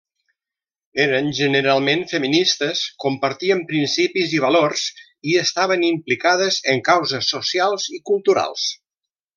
[1.03, 4.87] Eren generalment feministes, compartien principis i valors,
[5.33, 8.67] i estaven implicades en causes socials i culturals.